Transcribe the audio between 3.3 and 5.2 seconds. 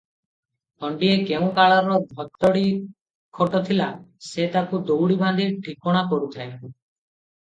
ଖଟ ଥିଲା, "ସେ ତାକୁ ଦଉଡ଼ି